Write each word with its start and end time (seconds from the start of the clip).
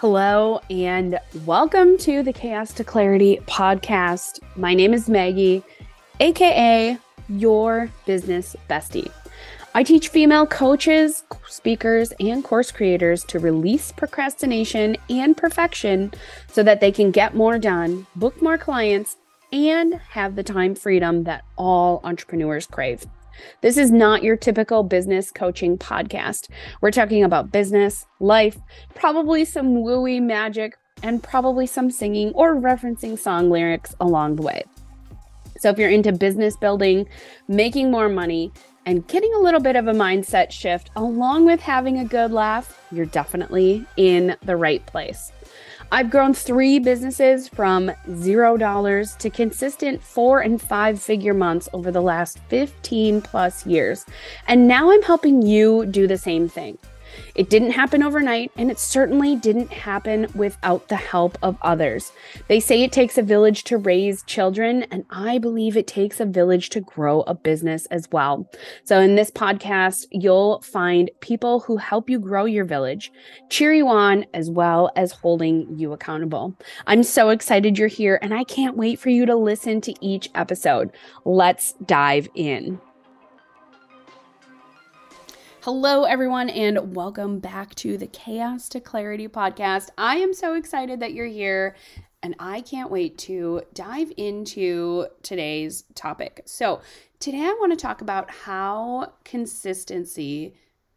Hello, 0.00 0.60
and 0.70 1.18
welcome 1.44 1.98
to 1.98 2.22
the 2.22 2.32
Chaos 2.32 2.72
to 2.74 2.84
Clarity 2.84 3.40
podcast. 3.48 4.38
My 4.54 4.72
name 4.72 4.94
is 4.94 5.08
Maggie, 5.08 5.64
aka 6.20 6.96
your 7.28 7.90
business 8.06 8.54
bestie. 8.70 9.10
I 9.74 9.82
teach 9.82 10.06
female 10.06 10.46
coaches, 10.46 11.24
speakers, 11.48 12.12
and 12.20 12.44
course 12.44 12.70
creators 12.70 13.24
to 13.24 13.40
release 13.40 13.90
procrastination 13.90 14.96
and 15.10 15.36
perfection 15.36 16.12
so 16.46 16.62
that 16.62 16.80
they 16.80 16.92
can 16.92 17.10
get 17.10 17.34
more 17.34 17.58
done, 17.58 18.06
book 18.14 18.40
more 18.40 18.56
clients, 18.56 19.16
and 19.52 19.94
have 19.94 20.36
the 20.36 20.44
time 20.44 20.76
freedom 20.76 21.24
that 21.24 21.42
all 21.56 22.00
entrepreneurs 22.04 22.68
crave. 22.68 23.04
This 23.60 23.76
is 23.76 23.90
not 23.90 24.22
your 24.22 24.36
typical 24.36 24.82
business 24.82 25.30
coaching 25.30 25.78
podcast. 25.78 26.48
We're 26.80 26.90
talking 26.90 27.24
about 27.24 27.52
business, 27.52 28.06
life, 28.20 28.56
probably 28.94 29.44
some 29.44 29.76
wooey 29.76 30.22
magic, 30.22 30.76
and 31.02 31.22
probably 31.22 31.66
some 31.66 31.90
singing 31.90 32.32
or 32.34 32.56
referencing 32.56 33.18
song 33.18 33.50
lyrics 33.50 33.94
along 34.00 34.36
the 34.36 34.42
way. 34.42 34.62
So, 35.58 35.70
if 35.70 35.78
you're 35.78 35.90
into 35.90 36.12
business 36.12 36.56
building, 36.56 37.08
making 37.48 37.90
more 37.90 38.08
money, 38.08 38.52
and 38.86 39.06
getting 39.06 39.32
a 39.34 39.40
little 39.40 39.60
bit 39.60 39.76
of 39.76 39.86
a 39.86 39.92
mindset 39.92 40.50
shift 40.50 40.90
along 40.96 41.44
with 41.44 41.60
having 41.60 41.98
a 41.98 42.04
good 42.04 42.32
laugh, 42.32 42.80
you're 42.90 43.04
definitely 43.04 43.84
in 43.98 44.34
the 44.42 44.56
right 44.56 44.84
place. 44.86 45.30
I've 45.90 46.10
grown 46.10 46.34
three 46.34 46.78
businesses 46.78 47.48
from 47.48 47.90
zero 48.14 48.58
dollars 48.58 49.16
to 49.16 49.30
consistent 49.30 50.02
four 50.02 50.40
and 50.40 50.60
five 50.60 51.00
figure 51.00 51.32
months 51.32 51.66
over 51.72 51.90
the 51.90 52.02
last 52.02 52.38
15 52.48 53.22
plus 53.22 53.64
years. 53.64 54.04
And 54.46 54.68
now 54.68 54.90
I'm 54.90 55.00
helping 55.00 55.40
you 55.40 55.86
do 55.86 56.06
the 56.06 56.18
same 56.18 56.46
thing. 56.46 56.76
It 57.34 57.50
didn't 57.50 57.70
happen 57.70 58.02
overnight, 58.02 58.50
and 58.56 58.70
it 58.70 58.78
certainly 58.78 59.36
didn't 59.36 59.72
happen 59.72 60.26
without 60.34 60.88
the 60.88 60.96
help 60.96 61.38
of 61.42 61.56
others. 61.62 62.12
They 62.48 62.60
say 62.60 62.82
it 62.82 62.92
takes 62.92 63.18
a 63.18 63.22
village 63.22 63.64
to 63.64 63.76
raise 63.76 64.22
children, 64.24 64.84
and 64.90 65.04
I 65.10 65.38
believe 65.38 65.76
it 65.76 65.86
takes 65.86 66.20
a 66.20 66.26
village 66.26 66.70
to 66.70 66.80
grow 66.80 67.22
a 67.22 67.34
business 67.34 67.86
as 67.86 68.08
well. 68.10 68.50
So, 68.84 69.00
in 69.00 69.14
this 69.14 69.30
podcast, 69.30 70.06
you'll 70.10 70.60
find 70.62 71.10
people 71.20 71.60
who 71.60 71.76
help 71.76 72.10
you 72.10 72.18
grow 72.18 72.44
your 72.44 72.64
village, 72.64 73.12
cheer 73.50 73.72
you 73.72 73.88
on, 73.88 74.26
as 74.34 74.50
well 74.50 74.90
as 74.96 75.12
holding 75.12 75.78
you 75.78 75.92
accountable. 75.92 76.54
I'm 76.86 77.02
so 77.02 77.30
excited 77.30 77.78
you're 77.78 77.88
here, 77.88 78.18
and 78.22 78.34
I 78.34 78.44
can't 78.44 78.76
wait 78.76 78.98
for 78.98 79.10
you 79.10 79.26
to 79.26 79.36
listen 79.36 79.80
to 79.82 79.94
each 80.00 80.28
episode. 80.34 80.90
Let's 81.24 81.74
dive 81.84 82.28
in. 82.34 82.80
Hello, 85.70 86.04
everyone, 86.04 86.48
and 86.48 86.96
welcome 86.96 87.40
back 87.40 87.74
to 87.74 87.98
the 87.98 88.06
Chaos 88.06 88.70
to 88.70 88.80
Clarity 88.80 89.28
podcast. 89.28 89.90
I 89.98 90.16
am 90.16 90.32
so 90.32 90.54
excited 90.54 91.00
that 91.00 91.12
you're 91.12 91.26
here, 91.26 91.76
and 92.22 92.34
I 92.38 92.62
can't 92.62 92.90
wait 92.90 93.18
to 93.18 93.60
dive 93.74 94.10
into 94.16 95.08
today's 95.22 95.84
topic. 95.94 96.40
So, 96.46 96.80
today 97.20 97.42
I 97.42 97.54
want 97.60 97.72
to 97.72 97.76
talk 97.76 98.00
about 98.00 98.30
how 98.30 99.12
consistency 99.24 100.54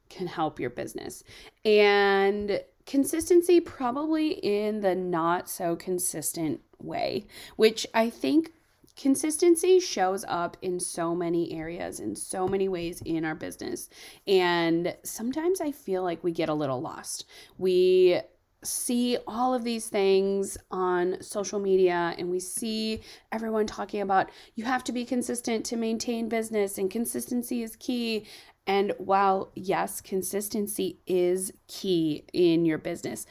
can 0.09 0.27
help 0.27 0.57
your 0.57 0.69
business, 0.69 1.25
and 1.65 2.63
consistency 2.85 3.59
probably 3.59 4.35
in 4.35 4.79
the 4.79 4.95
not 4.95 5.49
so 5.49 5.75
consistent 5.75 6.61
way, 6.79 7.25
which 7.57 7.85
I 7.93 8.09
think 8.09 8.53
consistency 8.95 9.79
shows 9.79 10.25
up 10.27 10.57
in 10.61 10.79
so 10.79 11.15
many 11.15 11.53
areas 11.53 11.99
in 11.99 12.15
so 12.15 12.47
many 12.47 12.67
ways 12.67 13.01
in 13.05 13.25
our 13.25 13.35
business. 13.35 13.89
And 14.27 14.95
sometimes 15.03 15.61
i 15.61 15.71
feel 15.71 16.03
like 16.03 16.23
we 16.23 16.31
get 16.31 16.49
a 16.49 16.53
little 16.53 16.81
lost. 16.81 17.25
We 17.57 18.21
see 18.63 19.17
all 19.25 19.53
of 19.53 19.63
these 19.63 19.87
things 19.87 20.57
on 20.69 21.19
social 21.21 21.59
media 21.59 22.13
and 22.17 22.29
we 22.29 22.39
see 22.39 23.01
everyone 23.31 23.65
talking 23.65 24.01
about 24.01 24.29
you 24.53 24.63
have 24.63 24.83
to 24.83 24.91
be 24.91 25.03
consistent 25.03 25.65
to 25.65 25.75
maintain 25.75 26.29
business 26.29 26.77
and 26.77 26.91
consistency 26.91 27.63
is 27.63 27.75
key. 27.77 28.25
And 28.67 28.93
while 28.99 29.51
yes 29.55 30.01
consistency 30.01 30.99
is 31.07 31.51
key 31.67 32.25
in 32.33 32.65
your 32.65 32.77
business 32.77 33.25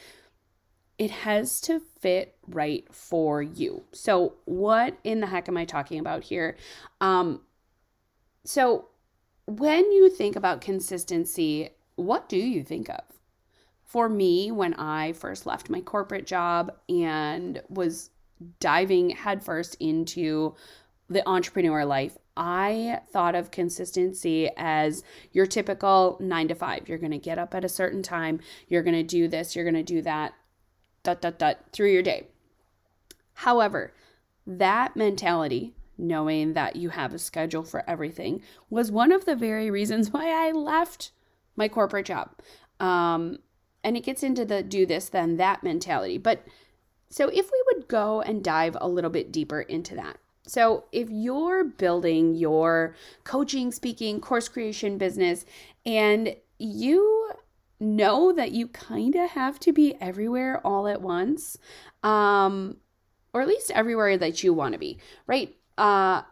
it 1.01 1.11
has 1.11 1.63
to 1.63 1.81
fit 1.99 2.37
right 2.47 2.85
for 2.95 3.41
you. 3.41 3.83
So, 3.91 4.35
what 4.45 4.99
in 5.03 5.21
the 5.21 5.27
heck 5.27 5.49
am 5.49 5.57
I 5.57 5.65
talking 5.65 5.99
about 5.99 6.25
here? 6.25 6.59
Um, 7.01 7.41
so, 8.45 8.89
when 9.47 9.91
you 9.93 10.11
think 10.11 10.37
about 10.37 10.61
consistency, 10.61 11.71
what 11.97 12.29
do 12.29 12.37
you 12.37 12.63
think 12.63 12.91
of? 12.91 13.01
For 13.87 14.11
me, 14.11 14.51
when 14.51 14.75
I 14.75 15.13
first 15.15 15.47
left 15.47 15.71
my 15.71 15.81
corporate 15.81 16.27
job 16.27 16.71
and 16.91 17.63
was 17.71 18.11
diving 18.61 19.09
headfirst 19.09 19.77
into 19.81 20.55
the 21.09 21.27
entrepreneur 21.27 21.87
life, 21.87 22.19
I 22.37 23.01
thought 23.11 23.35
of 23.35 23.51
consistency 23.51 24.51
as 24.59 25.03
your 25.33 25.47
typical 25.47 26.19
nine 26.21 26.49
to 26.49 26.55
five. 26.55 26.91
You're 26.91 26.99
going 26.99 27.11
to 27.11 27.19
get 27.19 27.39
up 27.39 27.55
at 27.55 27.65
a 27.65 27.71
certain 27.71 28.03
time, 28.03 28.41
you're 28.69 28.83
going 28.83 28.95
to 28.95 29.03
do 29.03 29.29
this, 29.29 29.57
you're 29.57 29.65
going 29.65 29.75
to 29.75 29.83
do 29.83 30.03
that 30.03 30.35
dot, 31.03 31.21
dot, 31.21 31.39
dot, 31.39 31.59
through 31.73 31.93
your 31.93 32.03
day. 32.03 32.29
However, 33.35 33.93
that 34.47 34.97
mentality, 34.97 35.75
knowing 35.97 36.55
that 36.55 36.77
you 36.77 36.91
have 36.91 37.15
a 37.15 37.19
schedule 37.19 37.63
for 37.63 37.89
everything, 37.89 38.43
was 38.69 38.91
one 38.91 39.13
of 39.13 39.25
the 39.25 39.37
very 39.37 39.71
reasons 39.71 40.11
why 40.11 40.31
I 40.31 40.53
left 40.53 41.13
my 41.57 41.69
corporate 41.69 42.07
job. 42.07 42.31
Um, 42.79 43.39
and 43.83 43.97
it 43.97 44.05
gets 44.05 44.23
into 44.23 44.45
the 44.45 44.63
do 44.63 44.87
this, 44.87 45.09
then 45.09 45.37
that 45.37 45.63
mentality. 45.63 46.19
But 46.19 46.45
so 47.09 47.29
if 47.29 47.51
we 47.51 47.63
would 47.73 47.89
go 47.89 48.21
and 48.21 48.45
dive 48.45 48.77
a 48.81 48.89
little 48.89 49.11
bit 49.11 49.33
deeper 49.33 49.61
into 49.61 49.95
that. 49.97 50.19
So, 50.47 50.85
if 50.91 51.09
you're 51.11 51.65
building 51.65 52.35
your 52.35 52.97
coaching, 53.25 53.71
speaking, 53.71 54.21
course 54.21 54.49
creation 54.49 54.99
business, 54.99 55.45
and 55.87 56.35
you 56.59 57.31
know 57.81 58.33
that 58.33 58.53
you 58.53 58.69
kind 58.69 59.15
of 59.17 59.31
have 59.31 59.59
to 59.61 59.73
be 59.73 59.95
everywhere 60.01 60.61
all 60.65 60.87
at 60.87 61.01
once 61.01 61.57
um 62.03 62.77
or 63.33 63.41
at 63.41 63.49
least 63.49 63.71
everywhere 63.73 64.17
that 64.19 64.43
you 64.43 64.53
want 64.53 64.73
to 64.73 64.79
be 64.79 64.99
right? 65.27 65.57
Uh 65.79 66.23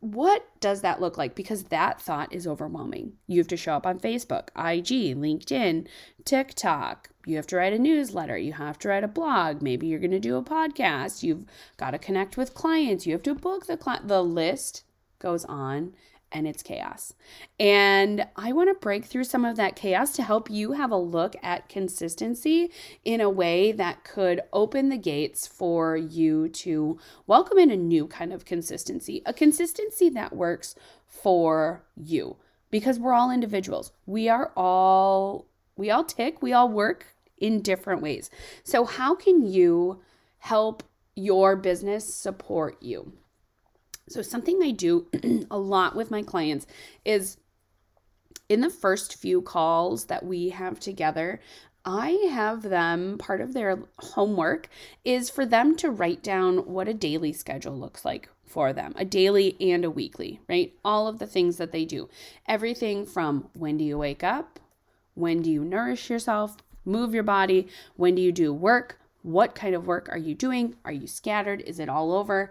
what 0.00 0.46
does 0.60 0.82
that 0.82 1.00
look 1.00 1.18
like? 1.18 1.34
Because 1.34 1.64
that 1.64 2.00
thought 2.00 2.32
is 2.32 2.46
overwhelming. 2.46 3.14
You 3.26 3.40
have 3.40 3.48
to 3.48 3.56
show 3.56 3.74
up 3.74 3.86
on 3.86 3.98
facebook 3.98 4.48
ig 4.56 5.16
linkedin 5.16 5.88
tiktok. 6.24 7.10
You 7.26 7.36
have 7.36 7.48
to 7.48 7.56
write 7.56 7.72
a 7.72 7.78
newsletter. 7.78 8.38
You 8.38 8.52
have 8.52 8.78
to 8.80 8.88
write 8.88 9.04
a 9.04 9.08
blog. 9.08 9.60
Maybe 9.60 9.88
you're 9.88 9.98
going 9.98 10.12
to 10.12 10.20
do 10.20 10.36
a 10.36 10.42
podcast. 10.42 11.22
You've 11.22 11.44
got 11.76 11.90
to 11.90 11.98
connect 11.98 12.36
with 12.36 12.54
clients. 12.54 13.06
You 13.06 13.12
have 13.12 13.22
to 13.24 13.34
book 13.34 13.66
the 13.66 13.76
cli- 13.76 13.98
the 14.04 14.22
list 14.22 14.84
goes 15.18 15.44
on 15.44 15.94
and 16.32 16.46
it's 16.46 16.62
chaos. 16.62 17.14
And 17.58 18.26
I 18.36 18.52
want 18.52 18.68
to 18.68 18.74
break 18.74 19.04
through 19.04 19.24
some 19.24 19.44
of 19.44 19.56
that 19.56 19.76
chaos 19.76 20.12
to 20.12 20.22
help 20.22 20.50
you 20.50 20.72
have 20.72 20.90
a 20.90 20.96
look 20.96 21.36
at 21.42 21.68
consistency 21.68 22.70
in 23.04 23.20
a 23.20 23.30
way 23.30 23.72
that 23.72 24.04
could 24.04 24.42
open 24.52 24.88
the 24.88 24.98
gates 24.98 25.46
for 25.46 25.96
you 25.96 26.48
to 26.50 26.98
welcome 27.26 27.58
in 27.58 27.70
a 27.70 27.76
new 27.76 28.06
kind 28.06 28.32
of 28.32 28.44
consistency, 28.44 29.22
a 29.24 29.32
consistency 29.32 30.08
that 30.10 30.36
works 30.36 30.74
for 31.06 31.84
you 31.96 32.36
because 32.70 32.98
we're 32.98 33.14
all 33.14 33.30
individuals. 33.30 33.92
We 34.06 34.28
are 34.28 34.52
all 34.56 35.46
we 35.76 35.90
all 35.90 36.04
tick, 36.04 36.42
we 36.42 36.52
all 36.52 36.68
work 36.68 37.06
in 37.38 37.62
different 37.62 38.02
ways. 38.02 38.30
So 38.64 38.84
how 38.84 39.14
can 39.14 39.46
you 39.46 40.00
help 40.38 40.82
your 41.14 41.56
business 41.56 42.14
support 42.14 42.82
you? 42.82 43.12
So, 44.08 44.22
something 44.22 44.60
I 44.62 44.70
do 44.70 45.06
a 45.50 45.58
lot 45.58 45.94
with 45.94 46.10
my 46.10 46.22
clients 46.22 46.66
is 47.04 47.36
in 48.48 48.60
the 48.60 48.70
first 48.70 49.16
few 49.16 49.42
calls 49.42 50.06
that 50.06 50.24
we 50.24 50.48
have 50.50 50.80
together, 50.80 51.40
I 51.84 52.28
have 52.30 52.62
them, 52.62 53.18
part 53.18 53.40
of 53.40 53.54
their 53.54 53.78
homework 53.98 54.68
is 55.04 55.30
for 55.30 55.46
them 55.46 55.76
to 55.76 55.90
write 55.90 56.22
down 56.22 56.58
what 56.58 56.88
a 56.88 56.94
daily 56.94 57.32
schedule 57.32 57.78
looks 57.78 58.04
like 58.04 58.28
for 58.46 58.72
them 58.72 58.94
a 58.96 59.04
daily 59.04 59.56
and 59.60 59.84
a 59.84 59.90
weekly, 59.90 60.40
right? 60.48 60.74
All 60.84 61.06
of 61.06 61.18
the 61.18 61.26
things 61.26 61.56
that 61.58 61.72
they 61.72 61.84
do. 61.84 62.08
Everything 62.46 63.06
from 63.06 63.48
when 63.54 63.76
do 63.76 63.84
you 63.84 63.98
wake 63.98 64.24
up? 64.24 64.58
When 65.14 65.42
do 65.42 65.50
you 65.50 65.64
nourish 65.64 66.10
yourself? 66.10 66.56
Move 66.84 67.14
your 67.14 67.22
body? 67.22 67.68
When 67.96 68.14
do 68.14 68.22
you 68.22 68.32
do 68.32 68.52
work? 68.52 68.98
What 69.22 69.54
kind 69.54 69.74
of 69.74 69.86
work 69.86 70.08
are 70.10 70.18
you 70.18 70.34
doing? 70.34 70.76
Are 70.84 70.92
you 70.92 71.06
scattered? 71.06 71.60
Is 71.62 71.78
it 71.78 71.88
all 71.88 72.12
over? 72.12 72.50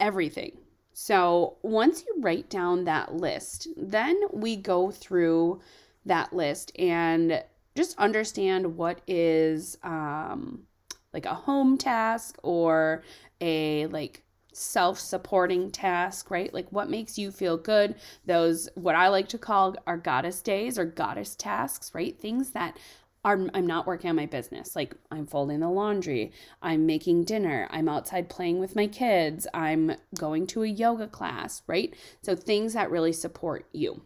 Everything. 0.00 0.56
So 0.92 1.56
once 1.62 2.04
you 2.06 2.16
write 2.20 2.50
down 2.50 2.84
that 2.84 3.14
list, 3.14 3.68
then 3.76 4.20
we 4.32 4.56
go 4.56 4.90
through 4.90 5.60
that 6.04 6.32
list 6.32 6.72
and 6.78 7.42
just 7.76 7.96
understand 7.98 8.76
what 8.76 9.00
is 9.06 9.78
um, 9.82 10.64
like 11.12 11.26
a 11.26 11.34
home 11.34 11.78
task 11.78 12.36
or 12.42 13.04
a 13.40 13.86
like 13.86 14.22
self-supporting 14.52 15.70
task, 15.70 16.30
right? 16.30 16.52
Like 16.52 16.66
what 16.70 16.90
makes 16.90 17.16
you 17.18 17.30
feel 17.30 17.56
good? 17.56 17.94
Those 18.26 18.68
what 18.74 18.94
I 18.94 19.08
like 19.08 19.28
to 19.28 19.38
call 19.38 19.76
our 19.86 19.96
goddess 19.96 20.42
days 20.42 20.78
or 20.78 20.84
goddess 20.84 21.34
tasks, 21.36 21.94
right? 21.94 22.18
Things 22.18 22.50
that 22.50 22.76
I'm, 23.24 23.50
I'm 23.52 23.66
not 23.66 23.86
working 23.86 24.10
on 24.10 24.16
my 24.16 24.26
business. 24.26 24.74
Like 24.74 24.94
I'm 25.10 25.26
folding 25.26 25.60
the 25.60 25.68
laundry, 25.68 26.32
I'm 26.62 26.86
making 26.86 27.24
dinner, 27.24 27.68
I'm 27.70 27.88
outside 27.88 28.28
playing 28.28 28.58
with 28.58 28.76
my 28.76 28.86
kids, 28.86 29.46
I'm 29.52 29.92
going 30.16 30.46
to 30.48 30.62
a 30.62 30.68
yoga 30.68 31.06
class, 31.06 31.62
right? 31.66 31.94
So 32.22 32.34
things 32.34 32.72
that 32.72 32.90
really 32.90 33.12
support 33.12 33.66
you. 33.72 34.02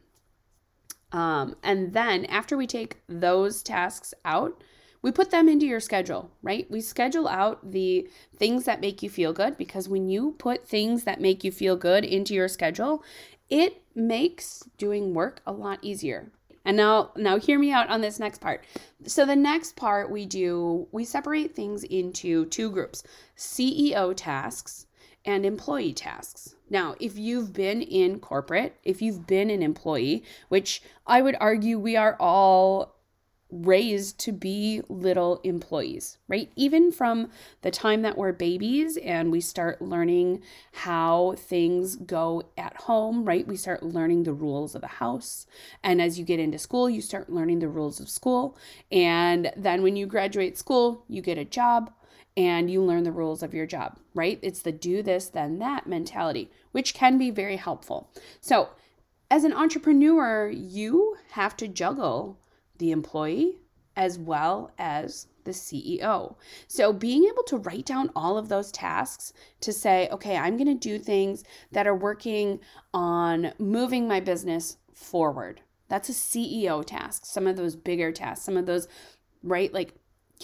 Um, 1.13 1.55
and 1.63 1.93
then 1.93 2.25
after 2.25 2.57
we 2.57 2.67
take 2.67 2.99
those 3.09 3.63
tasks 3.63 4.15
out, 4.25 4.61
we 5.01 5.13
put 5.13 5.31
them 5.31 5.49
into 5.49 5.67
your 5.67 5.81
schedule, 5.81 6.31
right? 6.43 6.69
We 6.71 6.81
schedule 6.81 7.29
out 7.29 7.71
the 7.71 8.09
things 8.37 8.65
that 8.65 8.81
make 8.81 9.03
you 9.03 9.11
feel 9.11 9.33
good 9.33 9.57
because 9.57 9.89
when 9.89 10.09
you 10.09 10.35
put 10.39 10.67
things 10.67 11.05
that 11.05 11.21
make 11.21 11.45
you 11.45 11.53
feel 11.53 11.77
good 11.77 12.05
into 12.05 12.35
your 12.35 12.49
schedule, 12.49 13.05
it 13.51 13.83
makes 13.95 14.65
doing 14.79 15.15
work 15.15 15.41
a 15.47 15.53
lot 15.53 15.79
easier. 15.83 16.33
And 16.65 16.77
now 16.77 17.13
now 17.17 17.39
hear 17.39 17.59
me 17.59 17.73
out 17.73 17.89
on 17.89 18.01
this 18.01 18.19
next 18.19 18.41
part. 18.41 18.65
So 19.07 19.27
the 19.27 19.37
next 19.37 19.77
part 19.77 20.11
we 20.11 20.27
do 20.27 20.89
we 20.93 21.05
separate 21.05 21.55
things 21.55 21.85
into 21.85 22.47
two 22.47 22.71
groups. 22.71 23.03
CEO 23.37 24.15
tasks 24.17 24.87
and 25.25 25.47
employee 25.47 25.93
tasks. 25.93 26.55
Now, 26.69 26.95
if 27.01 27.17
you've 27.17 27.53
been 27.53 27.83
in 27.83 28.21
corporate, 28.21 28.77
if 28.83 29.01
you've 29.01 29.27
been 29.27 29.51
an 29.51 29.63
employee, 29.63 30.25
which 30.49 30.83
I 31.07 31.23
would 31.23 31.37
argue 31.41 31.79
we 31.79 31.97
are 31.97 32.17
all 32.19 32.97
raised 33.55 34.19
to 34.19 34.33
be 34.33 34.83
little 34.89 35.41
employees, 35.45 36.19
right? 36.27 36.51
Even 36.57 36.91
from 36.91 37.31
the 37.63 37.71
time 37.71 38.03
that 38.03 38.19
we're 38.19 38.33
babies 38.33 38.97
and 38.97 39.31
we 39.31 39.41
start 39.41 39.81
learning 39.81 40.43
how 40.73 41.35
things 41.39 41.97
go 41.97 42.43
at 42.59 42.77
home, 42.83 43.25
right? 43.25 43.47
We 43.47 43.57
start 43.57 43.83
learning 43.83 44.25
the 44.25 44.33
rules 44.33 44.75
of 44.75 44.81
the 44.81 44.89
house. 44.89 45.47
And 45.83 46.03
as 46.03 46.19
you 46.19 46.25
get 46.25 46.41
into 46.41 46.59
school, 46.59 46.91
you 46.91 47.01
start 47.01 47.31
learning 47.31 47.61
the 47.61 47.69
rules 47.69 48.01
of 48.01 48.09
school. 48.09 48.57
And 48.91 49.53
then 49.57 49.83
when 49.83 49.97
you 49.97 50.07
graduate 50.07 50.59
school, 50.59 51.05
you 51.09 51.23
get 51.23 51.39
a 51.39 51.45
job 51.45 51.93
and 52.37 52.71
you 52.71 52.83
learn 52.83 53.05
the 53.05 53.13
rules 53.13 53.43
of 53.43 53.55
your 53.55 53.67
job, 53.67 53.99
right? 54.15 54.39
It's 54.43 54.63
the 54.63 54.73
do 54.73 55.03
this, 55.03 55.29
then 55.29 55.61
that 55.61 55.87
mentality, 55.87 56.51
which 56.73 56.93
can 56.93 57.17
be 57.19 57.31
very 57.31 57.57
helpful. 57.57 58.11
So, 58.41 58.71
as 59.31 59.45
an 59.45 59.53
entrepreneur, 59.53 60.49
you 60.49 61.17
have 61.33 61.57
to 61.57 61.67
juggle 61.67 62.39
the 62.79 62.91
employee 62.91 63.59
as 63.97 64.19
well 64.19 64.71
as 64.79 65.29
the 65.45 65.53
CEO. 65.53 66.37
So, 66.67 66.93
being 66.93 67.25
able 67.25 67.43
to 67.45 67.59
write 67.59 67.87
down 67.87 68.11
all 68.17 68.39
of 68.39 68.49
those 68.49 68.73
tasks 68.73 69.33
to 69.61 69.73
say, 69.73 70.09
okay, 70.11 70.37
I'm 70.37 70.57
going 70.57 70.67
to 70.67 70.75
do 70.75 70.99
things 70.99 71.45
that 71.73 71.87
are 71.87 71.95
working 71.95 72.61
on 72.93 73.53
moving 73.59 74.09
my 74.09 74.21
business 74.21 74.79
forward. 74.95 75.61
That's 75.89 76.09
a 76.09 76.13
CEO 76.13 76.85
task. 76.85 77.27
Some 77.27 77.47
of 77.47 77.57
those 77.57 77.77
bigger 77.77 78.11
tasks, 78.11 78.45
some 78.45 78.57
of 78.57 78.67
those, 78.67 78.89
right, 79.43 79.73
like 79.73 79.95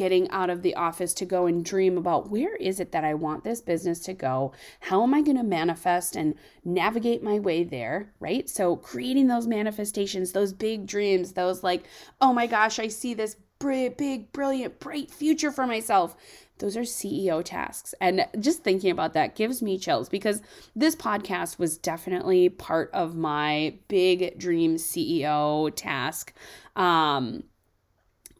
getting 0.01 0.31
out 0.31 0.49
of 0.49 0.63
the 0.63 0.75
office 0.77 1.13
to 1.13 1.27
go 1.27 1.45
and 1.45 1.63
dream 1.63 1.99
about 1.99 2.31
where 2.31 2.57
is 2.57 2.81
it 2.81 2.91
that 2.91 3.05
I 3.05 3.13
want 3.13 3.45
this 3.45 3.61
business 3.61 4.01
to 4.01 4.15
go? 4.15 4.51
How 4.81 5.03
am 5.03 5.13
I 5.13 5.21
going 5.21 5.37
to 5.37 5.43
manifest 5.43 6.17
and 6.17 6.37
navigate 6.65 7.23
my 7.23 7.39
way 7.39 7.65
there, 7.65 8.11
right? 8.19 8.49
So 8.49 8.77
creating 8.77 9.27
those 9.27 9.47
manifestations, 9.47 10.33
those 10.33 10.55
big 10.55 10.87
dreams, 10.87 11.35
those 11.35 11.63
like, 11.63 11.85
oh 12.19 12.33
my 12.33 12.47
gosh, 12.47 12.79
I 12.79 12.89
see 12.89 13.13
this 13.13 13.37
big, 13.59 14.33
brilliant, 14.33 14.81
bright 14.81 15.11
future 15.11 15.53
for 15.53 15.67
myself. 15.67 16.17
Those 16.61 16.79
are 16.79 16.81
CEO 16.81 17.45
tasks. 17.45 17.95
And 18.01 18.27
just 18.39 18.65
thinking 18.65 18.91
about 18.91 19.13
that 19.13 19.37
gives 19.37 19.61
me 19.61 19.79
chills 19.79 20.09
because 20.09 20.41
this 20.75 20.97
podcast 20.97 21.59
was 21.59 21.77
definitely 21.77 22.49
part 22.49 22.89
of 22.95 23.15
my 23.15 23.75
big 23.89 24.39
dream 24.39 24.77
CEO 24.77 25.71
task. 25.77 26.33
Um, 26.75 27.43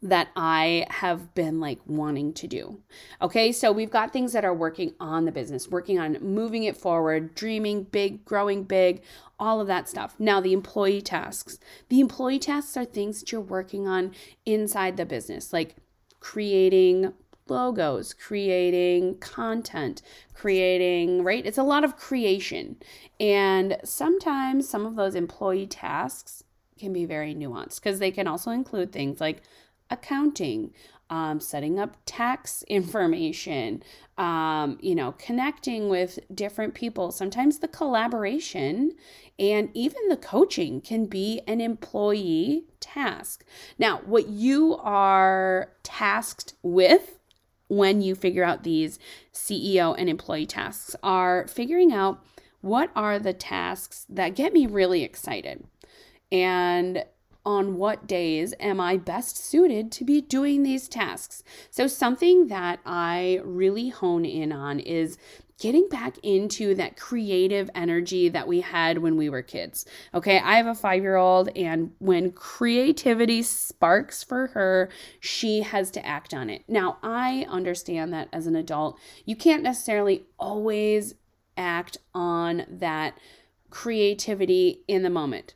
that 0.01 0.29
I 0.35 0.87
have 0.89 1.35
been 1.35 1.59
like 1.59 1.79
wanting 1.85 2.33
to 2.33 2.47
do. 2.47 2.81
Okay, 3.21 3.51
so 3.51 3.71
we've 3.71 3.91
got 3.91 4.11
things 4.11 4.33
that 4.33 4.43
are 4.43 4.53
working 4.53 4.95
on 4.99 5.25
the 5.25 5.31
business, 5.31 5.67
working 5.67 5.99
on 5.99 6.17
moving 6.21 6.63
it 6.63 6.75
forward, 6.75 7.35
dreaming 7.35 7.83
big, 7.83 8.25
growing 8.25 8.63
big, 8.63 9.03
all 9.39 9.61
of 9.61 9.67
that 9.67 9.87
stuff. 9.87 10.15
Now, 10.17 10.41
the 10.41 10.53
employee 10.53 11.01
tasks. 11.01 11.59
The 11.89 11.99
employee 11.99 12.39
tasks 12.39 12.75
are 12.77 12.85
things 12.85 13.19
that 13.19 13.31
you're 13.31 13.41
working 13.41 13.87
on 13.87 14.13
inside 14.45 14.97
the 14.97 15.05
business, 15.05 15.53
like 15.53 15.75
creating 16.19 17.13
logos, 17.47 18.13
creating 18.13 19.17
content, 19.19 20.01
creating, 20.33 21.23
right? 21.23 21.45
It's 21.45 21.57
a 21.57 21.63
lot 21.63 21.83
of 21.83 21.97
creation. 21.97 22.77
And 23.19 23.77
sometimes 23.83 24.67
some 24.67 24.85
of 24.85 24.95
those 24.95 25.13
employee 25.13 25.67
tasks 25.67 26.43
can 26.79 26.91
be 26.91 27.05
very 27.05 27.35
nuanced 27.35 27.75
because 27.75 27.99
they 27.99 28.09
can 28.09 28.25
also 28.25 28.49
include 28.49 28.91
things 28.91 29.21
like 29.21 29.43
accounting, 29.91 30.73
um, 31.09 31.39
setting 31.39 31.79
up 31.79 31.97
tax 32.05 32.63
information, 32.67 33.83
um, 34.17 34.77
you 34.81 34.95
know, 34.95 35.13
connecting 35.13 35.89
with 35.89 36.19
different 36.33 36.73
people. 36.73 37.11
Sometimes 37.11 37.59
the 37.59 37.67
collaboration 37.67 38.93
and 39.37 39.69
even 39.73 40.07
the 40.09 40.17
coaching 40.17 40.81
can 40.81 41.05
be 41.05 41.41
an 41.47 41.61
employee 41.61 42.65
task. 42.79 43.43
Now, 43.77 44.01
what 44.05 44.27
you 44.27 44.77
are 44.81 45.71
tasked 45.83 46.53
with 46.61 47.17
when 47.67 48.01
you 48.01 48.15
figure 48.15 48.43
out 48.43 48.63
these 48.63 48.99
CEO 49.33 49.95
and 49.97 50.09
employee 50.09 50.45
tasks 50.45 50.95
are 51.01 51.47
figuring 51.47 51.93
out 51.93 52.23
what 52.59 52.91
are 52.95 53.17
the 53.17 53.33
tasks 53.33 54.05
that 54.09 54.35
get 54.35 54.53
me 54.53 54.65
really 54.67 55.03
excited. 55.03 55.63
And 56.31 57.03
on 57.45 57.77
what 57.77 58.07
days 58.07 58.53
am 58.59 58.79
I 58.79 58.97
best 58.97 59.37
suited 59.37 59.91
to 59.93 60.05
be 60.05 60.21
doing 60.21 60.63
these 60.63 60.87
tasks. 60.87 61.43
So, 61.69 61.87
something 61.87 62.47
that 62.47 62.79
I 62.85 63.41
really 63.43 63.89
hone 63.89 64.25
in 64.25 64.51
on 64.51 64.79
is 64.79 65.17
getting 65.61 65.87
back 65.89 66.17
into 66.23 66.73
that 66.73 66.97
creative 66.97 67.69
energy 67.75 68.27
that 68.27 68.47
we 68.47 68.61
had 68.61 68.97
when 68.97 69.15
we 69.15 69.29
were 69.29 69.43
kids. 69.43 69.85
Okay, 70.11 70.39
I 70.39 70.55
have 70.55 70.65
a 70.65 70.73
five 70.73 71.03
year 71.03 71.15
old, 71.15 71.49
and 71.55 71.91
when 71.99 72.31
creativity 72.31 73.43
sparks 73.43 74.23
for 74.23 74.47
her, 74.47 74.89
she 75.19 75.61
has 75.61 75.91
to 75.91 76.05
act 76.05 76.33
on 76.33 76.49
it. 76.49 76.63
Now, 76.67 76.97
I 77.03 77.45
understand 77.47 78.11
that 78.11 78.27
as 78.33 78.47
an 78.47 78.55
adult, 78.55 78.99
you 79.23 79.35
can't 79.35 79.61
necessarily 79.61 80.23
always 80.39 81.13
act 81.55 81.97
on 82.15 82.65
that 82.67 83.17
creativity 83.69 84.83
in 84.87 85.03
the 85.03 85.09
moment 85.09 85.53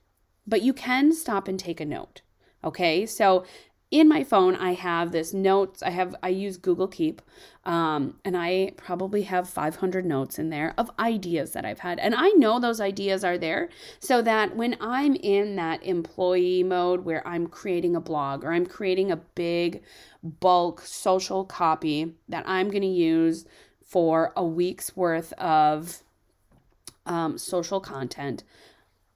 but 0.47 0.61
you 0.61 0.73
can 0.73 1.13
stop 1.13 1.47
and 1.47 1.59
take 1.59 1.79
a 1.79 1.85
note. 1.85 2.21
Okay, 2.63 3.05
so 3.05 3.45
in 3.91 4.09
my 4.09 4.23
phone 4.23 4.55
i 4.55 4.73
have 4.73 5.11
this 5.11 5.33
notes 5.33 5.83
i 5.83 5.89
have 5.89 6.15
i 6.23 6.27
use 6.27 6.57
google 6.57 6.87
keep 6.87 7.21
um, 7.65 8.15
and 8.25 8.35
i 8.35 8.71
probably 8.77 9.21
have 9.23 9.47
500 9.47 10.05
notes 10.05 10.39
in 10.39 10.49
there 10.49 10.73
of 10.77 10.89
ideas 10.97 11.51
that 11.51 11.65
i've 11.65 11.79
had 11.79 11.99
and 11.99 12.15
i 12.15 12.29
know 12.29 12.59
those 12.59 12.81
ideas 12.81 13.23
are 13.23 13.37
there 13.37 13.69
so 13.99 14.21
that 14.21 14.55
when 14.55 14.75
i'm 14.81 15.15
in 15.15 15.55
that 15.55 15.83
employee 15.83 16.63
mode 16.63 17.05
where 17.05 17.25
i'm 17.27 17.47
creating 17.47 17.95
a 17.95 18.01
blog 18.01 18.43
or 18.43 18.51
i'm 18.51 18.65
creating 18.65 19.11
a 19.11 19.17
big 19.17 19.83
bulk 20.23 20.81
social 20.81 21.45
copy 21.45 22.15
that 22.27 22.43
i'm 22.47 22.69
going 22.69 22.81
to 22.81 22.87
use 22.87 23.45
for 23.83 24.33
a 24.35 24.43
week's 24.43 24.95
worth 24.97 25.31
of 25.33 26.01
um, 27.05 27.37
social 27.37 27.79
content 27.79 28.43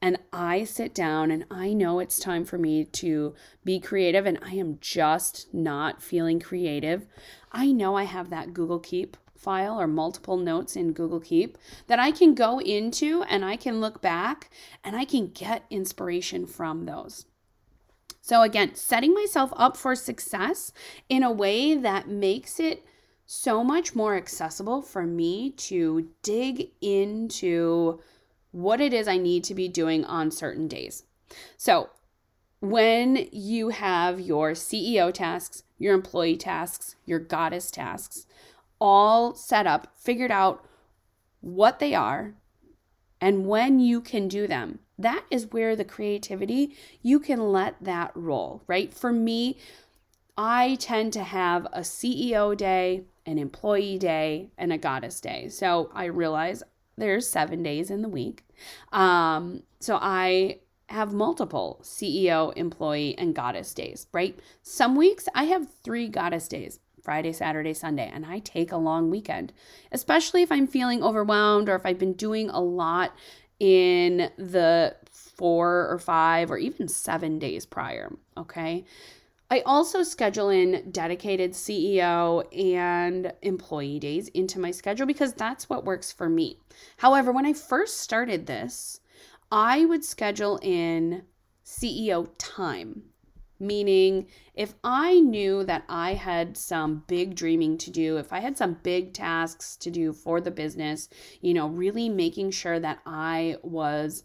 and 0.01 0.17
I 0.31 0.63
sit 0.63 0.93
down 0.93 1.31
and 1.31 1.45
I 1.51 1.73
know 1.73 1.99
it's 1.99 2.19
time 2.19 2.45
for 2.45 2.57
me 2.57 2.85
to 2.85 3.35
be 3.65 3.79
creative 3.79 4.25
and 4.25 4.39
I 4.41 4.53
am 4.53 4.77
just 4.79 5.53
not 5.53 6.01
feeling 6.01 6.39
creative, 6.39 7.05
I 7.51 7.71
know 7.71 7.95
I 7.95 8.03
have 8.03 8.29
that 8.29 8.53
Google 8.53 8.79
Keep 8.79 9.17
file 9.35 9.79
or 9.79 9.87
multiple 9.87 10.37
notes 10.37 10.75
in 10.75 10.93
Google 10.93 11.19
Keep 11.19 11.57
that 11.87 11.99
I 11.99 12.11
can 12.11 12.33
go 12.33 12.59
into 12.59 13.23
and 13.23 13.43
I 13.43 13.55
can 13.55 13.81
look 13.81 14.01
back 14.01 14.49
and 14.83 14.95
I 14.95 15.05
can 15.05 15.27
get 15.27 15.65
inspiration 15.69 16.45
from 16.45 16.85
those. 16.85 17.25
So, 18.21 18.41
again, 18.41 18.75
setting 18.75 19.13
myself 19.13 19.51
up 19.55 19.75
for 19.75 19.95
success 19.95 20.71
in 21.07 21.23
a 21.23 21.31
way 21.31 21.73
that 21.73 22.07
makes 22.07 22.59
it 22.59 22.85
so 23.25 23.63
much 23.63 23.95
more 23.95 24.15
accessible 24.15 24.81
for 24.81 25.05
me 25.05 25.51
to 25.51 26.09
dig 26.21 26.71
into 26.81 27.99
what 28.51 28.81
it 28.81 28.93
is 28.93 29.07
I 29.07 29.17
need 29.17 29.43
to 29.45 29.55
be 29.55 29.67
doing 29.67 30.05
on 30.05 30.31
certain 30.31 30.67
days. 30.67 31.03
So, 31.57 31.89
when 32.61 33.29
you 33.31 33.69
have 33.69 34.19
your 34.19 34.51
CEO 34.51 35.13
tasks, 35.13 35.63
your 35.77 35.93
employee 35.93 36.35
tasks, 36.35 36.95
your 37.05 37.19
goddess 37.19 37.71
tasks 37.71 38.25
all 38.81 39.33
set 39.33 39.67
up, 39.67 39.93
figured 39.97 40.31
out 40.31 40.65
what 41.41 41.79
they 41.79 41.93
are, 41.93 42.33
and 43.21 43.47
when 43.47 43.79
you 43.79 44.01
can 44.01 44.27
do 44.27 44.47
them, 44.47 44.79
that 44.97 45.23
is 45.29 45.51
where 45.51 45.75
the 45.75 45.85
creativity, 45.85 46.75
you 47.01 47.19
can 47.19 47.51
let 47.51 47.75
that 47.81 48.11
roll, 48.15 48.63
right? 48.67 48.93
For 48.93 49.11
me, 49.11 49.57
I 50.37 50.75
tend 50.79 51.13
to 51.13 51.23
have 51.23 51.65
a 51.67 51.81
CEO 51.81 52.55
day, 52.55 53.03
an 53.25 53.37
employee 53.37 53.97
day, 53.97 54.49
and 54.57 54.71
a 54.71 54.77
goddess 54.77 55.19
day. 55.19 55.49
So 55.49 55.89
I 55.93 56.05
realize 56.05 56.63
there's 56.99 57.27
seven 57.27 57.63
days 57.63 57.89
in 57.89 58.01
the 58.01 58.09
week. 58.09 58.43
Um, 58.91 59.63
so 59.79 59.97
I 60.01 60.59
have 60.87 61.13
multiple 61.13 61.79
CEO, 61.83 62.55
employee, 62.55 63.17
and 63.17 63.35
goddess 63.35 63.73
days, 63.73 64.07
right? 64.11 64.37
Some 64.63 64.95
weeks 64.95 65.27
I 65.35 65.45
have 65.45 65.67
three 65.83 66.07
goddess 66.07 66.47
days. 66.47 66.79
Friday, 67.01 67.31
Saturday, 67.31 67.73
Sunday, 67.73 68.11
and 68.13 68.25
I 68.25 68.39
take 68.39 68.71
a 68.71 68.77
long 68.77 69.09
weekend, 69.09 69.53
especially 69.91 70.41
if 70.41 70.51
I'm 70.51 70.67
feeling 70.67 71.01
overwhelmed 71.01 71.69
or 71.69 71.75
if 71.75 71.85
I've 71.85 71.97
been 71.97 72.13
doing 72.13 72.49
a 72.49 72.59
lot 72.59 73.15
in 73.59 74.29
the 74.37 74.95
four 75.11 75.87
or 75.89 75.97
five 75.97 76.51
or 76.51 76.57
even 76.57 76.87
seven 76.87 77.39
days 77.39 77.65
prior. 77.65 78.11
Okay. 78.37 78.83
I 79.51 79.61
also 79.61 80.03
schedule 80.03 80.49
in 80.49 80.91
dedicated 80.91 81.53
CEO 81.53 82.43
and 82.55 83.33
employee 83.41 83.99
days 83.99 84.27
into 84.29 84.59
my 84.59 84.69
schedule 84.69 85.07
because 85.07 85.33
that's 85.33 85.67
what 85.67 85.85
works 85.85 86.11
for 86.11 86.29
me. 86.29 86.59
However, 86.97 87.31
when 87.31 87.47
I 87.47 87.53
first 87.53 87.97
started 87.97 88.45
this, 88.45 88.99
I 89.51 89.85
would 89.85 90.05
schedule 90.05 90.59
in 90.61 91.23
CEO 91.65 92.29
time, 92.37 93.05
meaning 93.59 94.27
if 94.53 94.75
I 94.83 95.19
knew 95.19 95.63
that 95.63 95.83
I 95.89 96.13
had 96.13 96.55
some 96.55 97.03
big 97.07 97.33
dreaming 97.33 97.79
to 97.79 97.89
do, 97.89 98.17
if 98.17 98.31
I 98.31 98.41
had 98.41 98.55
some 98.55 98.77
big 98.83 99.13
tasks 99.13 99.75
to 99.77 99.89
do 99.89 100.13
for 100.13 100.39
the 100.39 100.51
business, 100.51 101.09
you 101.41 101.55
know, 101.55 101.67
really 101.67 102.07
making 102.07 102.51
sure 102.51 102.79
that 102.79 102.99
I 103.03 103.57
was 103.63 104.23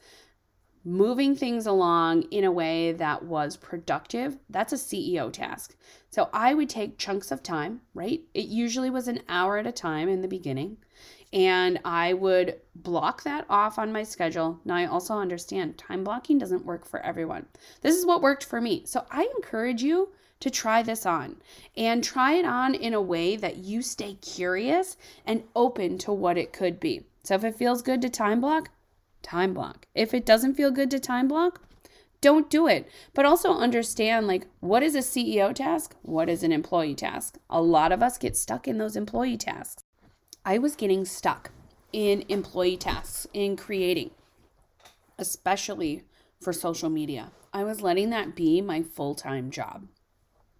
moving 0.84 1.34
things 1.34 1.66
along 1.66 2.22
in 2.24 2.44
a 2.44 2.52
way 2.52 2.92
that 2.92 3.24
was 3.24 3.56
productive, 3.56 4.36
that's 4.50 4.72
a 4.72 4.76
CEO 4.76 5.32
task. 5.32 5.76
So 6.10 6.28
I 6.32 6.54
would 6.54 6.68
take 6.68 6.98
chunks 6.98 7.30
of 7.30 7.42
time, 7.42 7.80
right? 7.94 8.22
It 8.34 8.46
usually 8.46 8.90
was 8.90 9.08
an 9.08 9.22
hour 9.28 9.56
at 9.58 9.66
a 9.66 9.72
time 9.72 10.08
in 10.08 10.20
the 10.20 10.28
beginning. 10.28 10.76
And 11.32 11.80
I 11.84 12.12
would 12.12 12.60
block 12.76 13.24
that 13.24 13.44
off 13.50 13.78
on 13.78 13.92
my 13.92 14.04
schedule. 14.04 14.60
Now, 14.64 14.76
I 14.76 14.86
also 14.86 15.14
understand 15.14 15.76
time 15.76 16.04
blocking 16.04 16.38
doesn't 16.38 16.64
work 16.64 16.86
for 16.86 17.00
everyone. 17.00 17.46
This 17.80 17.96
is 17.96 18.06
what 18.06 18.22
worked 18.22 18.44
for 18.44 18.60
me. 18.60 18.82
So 18.84 19.04
I 19.10 19.28
encourage 19.36 19.82
you 19.82 20.10
to 20.40 20.50
try 20.50 20.82
this 20.82 21.06
on 21.06 21.36
and 21.76 22.04
try 22.04 22.34
it 22.34 22.44
on 22.44 22.74
in 22.74 22.94
a 22.94 23.00
way 23.00 23.34
that 23.34 23.56
you 23.56 23.82
stay 23.82 24.14
curious 24.14 24.96
and 25.26 25.42
open 25.56 25.98
to 25.98 26.12
what 26.12 26.38
it 26.38 26.52
could 26.52 26.78
be. 26.78 27.02
So 27.24 27.34
if 27.34 27.42
it 27.42 27.56
feels 27.56 27.82
good 27.82 28.02
to 28.02 28.10
time 28.10 28.40
block, 28.40 28.68
time 29.24 29.54
block. 29.54 29.86
If 29.94 30.14
it 30.14 30.24
doesn't 30.24 30.54
feel 30.54 30.70
good 30.70 30.90
to 30.92 31.00
time 31.00 31.26
block, 31.26 31.60
don't 32.20 32.48
do 32.48 32.68
it. 32.68 32.88
But 33.12 33.24
also 33.24 33.52
understand 33.52 34.28
like 34.28 34.46
what 34.60 34.82
is 34.84 34.94
a 34.94 34.98
CEO 34.98 35.52
task? 35.52 35.96
What 36.02 36.28
is 36.28 36.44
an 36.44 36.52
employee 36.52 36.94
task? 36.94 37.38
A 37.50 37.60
lot 37.60 37.90
of 37.90 38.02
us 38.02 38.18
get 38.18 38.36
stuck 38.36 38.68
in 38.68 38.78
those 38.78 38.94
employee 38.96 39.36
tasks. 39.36 39.82
I 40.44 40.58
was 40.58 40.76
getting 40.76 41.04
stuck 41.04 41.50
in 41.92 42.24
employee 42.28 42.76
tasks 42.76 43.26
in 43.32 43.56
creating, 43.56 44.10
especially 45.18 46.02
for 46.40 46.52
social 46.52 46.90
media. 46.90 47.32
I 47.52 47.64
was 47.64 47.80
letting 47.80 48.10
that 48.10 48.34
be 48.34 48.60
my 48.60 48.82
full-time 48.82 49.50
job. 49.50 49.86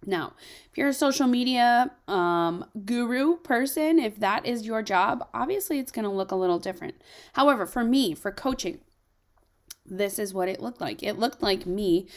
Now, 0.05 0.33
if 0.71 0.77
you're 0.77 0.89
a 0.89 0.93
social 0.93 1.27
media 1.27 1.91
um, 2.07 2.65
guru 2.85 3.37
person, 3.37 3.99
if 3.99 4.19
that 4.19 4.45
is 4.45 4.65
your 4.65 4.81
job, 4.81 5.27
obviously 5.33 5.79
it's 5.79 5.91
going 5.91 6.05
to 6.05 6.11
look 6.11 6.31
a 6.31 6.35
little 6.35 6.59
different. 6.59 6.95
However, 7.33 7.65
for 7.65 7.83
me, 7.83 8.13
for 8.13 8.31
coaching, 8.31 8.79
this 9.85 10.19
is 10.19 10.33
what 10.33 10.49
it 10.49 10.61
looked 10.61 10.81
like. 10.81 11.03
It 11.03 11.19
looked 11.19 11.41
like 11.41 11.65
me 11.65 12.07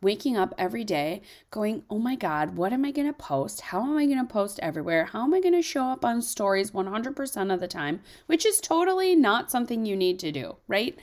waking 0.00 0.36
up 0.36 0.54
every 0.56 0.84
day 0.84 1.22
going, 1.50 1.82
oh 1.90 1.98
my 1.98 2.14
God, 2.14 2.56
what 2.56 2.72
am 2.72 2.84
I 2.84 2.92
going 2.92 3.08
to 3.08 3.12
post? 3.12 3.62
How 3.62 3.82
am 3.82 3.96
I 3.96 4.06
going 4.06 4.24
to 4.24 4.32
post 4.32 4.60
everywhere? 4.62 5.06
How 5.06 5.24
am 5.24 5.34
I 5.34 5.40
going 5.40 5.54
to 5.54 5.62
show 5.62 5.86
up 5.86 6.04
on 6.04 6.22
stories 6.22 6.70
100% 6.70 7.52
of 7.52 7.60
the 7.60 7.68
time? 7.68 8.00
Which 8.26 8.46
is 8.46 8.60
totally 8.60 9.16
not 9.16 9.50
something 9.50 9.84
you 9.84 9.96
need 9.96 10.18
to 10.20 10.32
do, 10.32 10.56
right? 10.68 10.98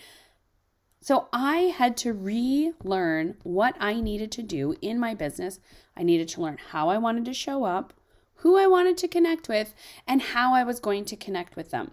So 1.06 1.28
I 1.32 1.72
had 1.78 1.98
to 1.98 2.14
relearn 2.14 3.36
what 3.44 3.76
I 3.80 4.02
needed 4.02 4.32
to 4.32 4.42
do 4.42 4.74
in 4.82 5.00
my 5.00 5.14
business. 5.14 5.60
I 5.96 6.02
needed 6.02 6.28
to 6.30 6.42
learn 6.42 6.58
how 6.72 6.90
I 6.90 6.98
wanted 6.98 7.26
to 7.26 7.34
show 7.36 7.64
up, 7.64 7.94
who 8.38 8.58
I 8.58 8.66
wanted 8.66 8.98
to 8.98 9.08
connect 9.08 9.48
with, 9.48 9.76
and 10.08 10.20
how 10.20 10.56
I 10.56 10.64
was 10.64 10.80
going 10.80 11.06
to 11.06 11.16
connect 11.16 11.56
with 11.56 11.70
them. 11.70 11.92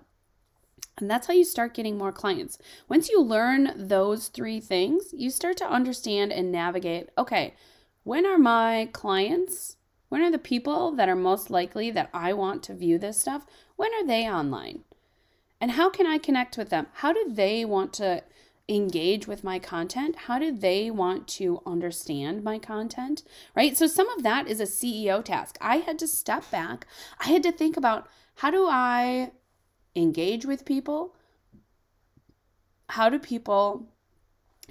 And 0.97 1.11
that's 1.11 1.27
how 1.27 1.35
you 1.35 1.45
start 1.45 1.75
getting 1.75 1.99
more 1.99 2.11
clients. 2.11 2.57
Once 2.89 3.11
you 3.11 3.21
learn 3.21 3.75
those 3.77 4.29
three 4.29 4.61
things, 4.61 5.13
you 5.13 5.29
start 5.29 5.59
to 5.59 5.71
understand 5.71 6.33
and 6.33 6.51
navigate 6.51 7.11
okay, 7.19 7.53
when 8.05 8.25
are 8.25 8.39
my 8.39 8.89
clients? 8.95 9.77
When 10.09 10.23
are 10.23 10.31
the 10.31 10.39
people 10.39 10.91
that 10.93 11.11
are 11.11 11.15
most 11.15 11.51
likely 11.51 11.91
that 11.91 12.09
I 12.15 12.33
want 12.33 12.63
to 12.63 12.75
view 12.75 12.97
this 12.97 13.21
stuff? 13.21 13.45
When 13.77 13.93
are 13.93 14.07
they 14.07 14.27
online? 14.27 14.85
And 15.61 15.73
how 15.73 15.91
can 15.91 16.07
I 16.07 16.17
connect 16.17 16.57
with 16.57 16.71
them? 16.71 16.87
How 16.95 17.13
do 17.13 17.27
they 17.29 17.67
want 17.67 17.93
to 17.93 18.23
engage 18.69 19.27
with 19.27 19.45
my 19.45 19.59
content? 19.59 20.17
How 20.17 20.39
do 20.39 20.53
they 20.53 20.91
want 20.91 21.27
to 21.29 21.61
understand 21.67 22.45
my 22.45 22.59
content? 22.59 23.23
Right? 23.55 23.77
So, 23.77 23.87
some 23.87 24.09
of 24.11 24.23
that 24.23 24.49
is 24.49 24.61
a 24.61 24.65
CEO 24.65 25.25
task. 25.25 25.59
I 25.61 25.77
had 25.79 25.99
to 26.01 26.07
step 26.07 26.51
back. 26.51 26.87
I 27.21 27.29
had 27.29 27.43
to 27.43 27.53
think 27.53 27.77
about 27.77 28.09
how 28.37 28.51
do 28.51 28.67
I 28.69 29.33
engage 29.95 30.47
with 30.47 30.65
people? 30.65 31.15
How 32.89 33.09
do 33.09 33.19
people 33.19 33.89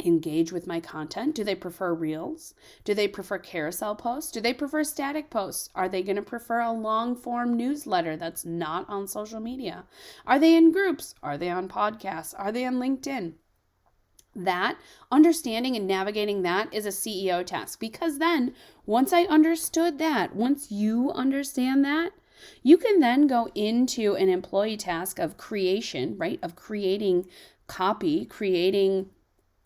engage 0.05 0.51
with 0.51 0.67
my 0.67 0.79
content? 0.79 1.35
Do 1.35 1.43
they 1.43 1.55
prefer 1.55 1.93
reels? 1.93 2.53
Do 2.83 2.93
they 2.93 3.07
prefer 3.07 3.37
carousel 3.37 3.95
posts? 3.95 4.31
Do 4.31 4.41
they 4.41 4.53
prefer 4.53 4.83
static 4.83 5.29
posts? 5.29 5.69
Are 5.75 5.89
they 5.89 6.01
going 6.01 6.15
to 6.15 6.21
prefer 6.21 6.61
a 6.61 6.71
long 6.71 7.15
form 7.15 7.57
newsletter 7.57 8.15
that's 8.15 8.45
not 8.45 8.89
on 8.89 9.07
social 9.07 9.39
media? 9.39 9.83
Are 10.25 10.39
they 10.39 10.55
in 10.55 10.71
groups? 10.71 11.13
Are 11.21 11.37
they 11.37 11.49
on 11.49 11.67
podcasts? 11.67 12.33
Are 12.37 12.51
they 12.51 12.65
on 12.65 12.75
LinkedIn? 12.75 13.33
That 14.35 14.77
understanding 15.11 15.75
and 15.75 15.85
navigating 15.85 16.41
that 16.43 16.73
is 16.73 16.85
a 16.85 16.89
CEO 16.89 17.45
task 17.45 17.79
because 17.79 18.17
then 18.17 18.53
once 18.85 19.11
I 19.11 19.23
understood 19.23 19.99
that, 19.99 20.35
once 20.35 20.71
you 20.71 21.11
understand 21.11 21.83
that, 21.85 22.11
you 22.63 22.77
can 22.77 22.99
then 22.99 23.27
go 23.27 23.49
into 23.53 24.15
an 24.15 24.29
employee 24.29 24.77
task 24.77 25.19
of 25.19 25.37
creation, 25.37 26.17
right? 26.17 26.39
Of 26.41 26.55
creating 26.55 27.27
copy, 27.67 28.25
creating 28.25 29.09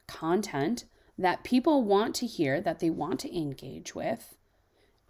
content 0.07 0.85
that 1.17 1.43
people 1.43 1.83
want 1.83 2.15
to 2.15 2.25
hear, 2.25 2.59
that 2.59 2.79
they 2.79 2.89
want 2.89 3.19
to 3.21 3.37
engage 3.37 3.95
with. 3.95 4.35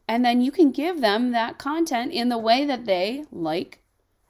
And 0.08 0.24
then 0.24 0.42
you 0.42 0.52
can 0.52 0.72
give 0.72 1.02
them 1.02 1.32
that 1.32 1.58
content 1.58 2.12
in 2.12 2.30
the 2.30 2.38
way 2.38 2.66
that 2.66 2.86
they 2.86 3.26
like 3.32 3.80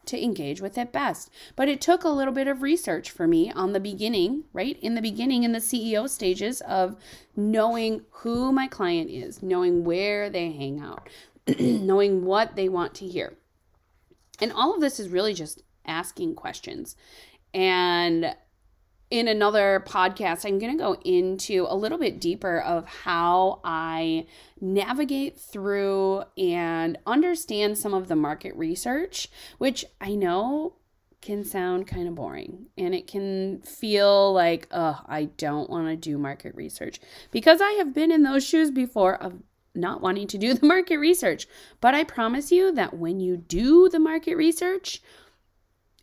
to 0.07 0.23
engage 0.23 0.61
with 0.61 0.77
it 0.77 0.91
best. 0.91 1.29
But 1.55 1.69
it 1.69 1.81
took 1.81 2.03
a 2.03 2.09
little 2.09 2.33
bit 2.33 2.47
of 2.47 2.61
research 2.61 3.09
for 3.11 3.27
me 3.27 3.51
on 3.51 3.73
the 3.73 3.79
beginning, 3.79 4.45
right? 4.53 4.77
In 4.81 4.95
the 4.95 5.01
beginning, 5.01 5.43
in 5.43 5.51
the 5.51 5.59
CEO 5.59 6.09
stages 6.09 6.61
of 6.61 6.95
knowing 7.35 8.01
who 8.11 8.51
my 8.51 8.67
client 8.67 9.09
is, 9.09 9.43
knowing 9.43 9.83
where 9.83 10.29
they 10.29 10.51
hang 10.51 10.79
out, 10.79 11.09
knowing 11.59 12.25
what 12.25 12.55
they 12.55 12.69
want 12.69 12.93
to 12.95 13.07
hear. 13.07 13.33
And 14.39 14.51
all 14.51 14.73
of 14.73 14.81
this 14.81 14.99
is 14.99 15.09
really 15.09 15.33
just 15.33 15.61
asking 15.85 16.35
questions. 16.35 16.95
And 17.53 18.35
in 19.15 19.29
another 19.29 19.81
podcast, 19.87 20.45
I'm 20.45 20.59
going 20.59 20.77
to 20.77 20.83
go 20.83 20.95
into 21.05 21.65
a 21.69 21.75
little 21.75 21.97
bit 21.97 22.19
deeper 22.19 22.59
of 22.59 22.85
how 22.85 23.61
I 23.63 24.27
navigate 24.59 25.39
through 25.39 26.23
and 26.37 26.97
understand 27.07 27.77
some 27.77 27.93
of 27.93 28.09
the 28.09 28.17
market 28.17 28.53
research, 28.57 29.29
which 29.57 29.85
I 30.01 30.15
know 30.15 30.73
can 31.21 31.45
sound 31.45 31.87
kind 31.87 32.09
of 32.09 32.15
boring 32.15 32.67
and 32.77 32.93
it 32.93 33.07
can 33.07 33.61
feel 33.61 34.33
like, 34.33 34.67
oh, 34.71 35.01
I 35.07 35.25
don't 35.37 35.69
want 35.69 35.87
to 35.87 35.95
do 35.95 36.17
market 36.17 36.53
research 36.53 36.99
because 37.31 37.61
I 37.61 37.71
have 37.77 37.93
been 37.93 38.11
in 38.11 38.23
those 38.23 38.45
shoes 38.45 38.69
before 38.69 39.15
of 39.15 39.41
not 39.73 40.01
wanting 40.01 40.27
to 40.27 40.37
do 40.37 40.53
the 40.53 40.67
market 40.75 40.97
research. 40.97 41.47
But 41.79 41.95
I 41.95 42.03
promise 42.03 42.51
you 42.51 42.73
that 42.73 42.97
when 42.97 43.21
you 43.21 43.37
do 43.37 43.87
the 43.87 43.99
market 43.99 44.35
research, 44.35 45.01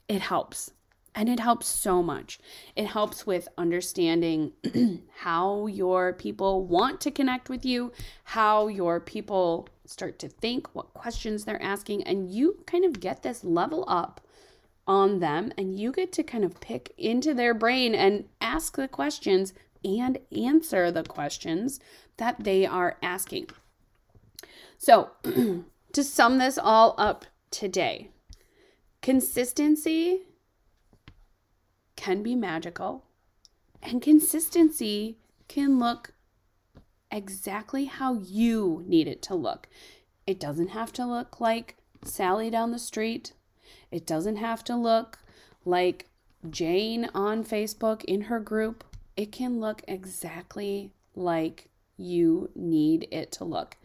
it 0.08 0.22
helps 0.22 0.70
and 1.14 1.28
it 1.28 1.40
helps 1.40 1.66
so 1.66 2.02
much. 2.02 2.38
It 2.74 2.86
helps 2.86 3.26
with 3.26 3.48
understanding 3.58 4.52
how 5.18 5.66
your 5.66 6.12
people 6.12 6.64
want 6.64 7.00
to 7.02 7.10
connect 7.10 7.48
with 7.48 7.64
you, 7.64 7.92
how 8.24 8.68
your 8.68 8.98
people 9.00 9.68
start 9.84 10.18
to 10.20 10.28
think, 10.28 10.74
what 10.74 10.94
questions 10.94 11.44
they're 11.44 11.62
asking, 11.62 12.02
and 12.04 12.30
you 12.30 12.62
kind 12.66 12.84
of 12.84 13.00
get 13.00 13.22
this 13.22 13.44
level 13.44 13.84
up 13.88 14.20
on 14.86 15.20
them 15.20 15.52
and 15.56 15.78
you 15.78 15.92
get 15.92 16.12
to 16.12 16.22
kind 16.22 16.44
of 16.44 16.60
pick 16.60 16.92
into 16.98 17.34
their 17.34 17.54
brain 17.54 17.94
and 17.94 18.24
ask 18.40 18.76
the 18.76 18.88
questions 18.88 19.52
and 19.84 20.18
answer 20.36 20.90
the 20.90 21.02
questions 21.04 21.78
that 22.16 22.42
they 22.42 22.64
are 22.66 22.96
asking. 23.02 23.48
So, 24.78 25.10
to 25.92 26.04
sum 26.04 26.38
this 26.38 26.58
all 26.58 26.94
up 26.98 27.26
today, 27.50 28.10
consistency 29.00 30.22
can 32.02 32.20
be 32.20 32.34
magical, 32.34 33.04
and 33.80 34.02
consistency 34.02 35.18
can 35.46 35.78
look 35.78 36.14
exactly 37.12 37.84
how 37.84 38.14
you 38.14 38.82
need 38.88 39.06
it 39.06 39.22
to 39.22 39.36
look. 39.36 39.68
It 40.26 40.40
doesn't 40.40 40.70
have 40.70 40.92
to 40.94 41.06
look 41.06 41.40
like 41.40 41.76
Sally 42.02 42.50
down 42.50 42.72
the 42.72 42.78
street. 42.80 43.34
It 43.92 44.04
doesn't 44.04 44.34
have 44.34 44.64
to 44.64 44.74
look 44.74 45.20
like 45.64 46.08
Jane 46.50 47.08
on 47.14 47.44
Facebook 47.44 48.02
in 48.04 48.22
her 48.22 48.40
group. 48.40 48.82
it 49.16 49.30
can 49.30 49.60
look 49.60 49.82
exactly 49.86 50.90
like 51.14 51.68
you 51.96 52.50
need 52.56 53.06
it 53.10 53.30
to 53.30 53.44
look. 53.44 53.76